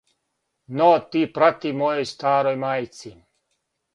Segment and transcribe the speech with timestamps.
[0.79, 3.13] Но ти прати мојој старој мајци: